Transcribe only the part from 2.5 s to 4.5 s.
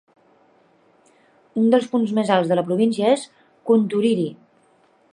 de la província és Kunturiri.